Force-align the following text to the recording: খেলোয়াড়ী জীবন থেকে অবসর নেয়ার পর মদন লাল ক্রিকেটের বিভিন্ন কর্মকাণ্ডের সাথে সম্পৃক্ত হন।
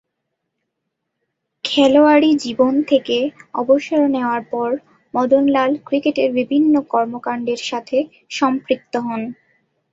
খেলোয়াড়ী 1.65 2.31
জীবন 2.43 2.73
থেকে 2.87 3.17
অবসর 3.53 4.01
নেয়ার 4.09 4.41
পর 4.51 4.69
মদন 5.13 5.43
লাল 5.47 5.71
ক্রিকেটের 5.87 6.29
বিভিন্ন 6.39 6.73
কর্মকাণ্ডের 6.91 7.61
সাথে 7.69 7.97
সম্পৃক্ত 8.31 8.93
হন। 9.05 9.21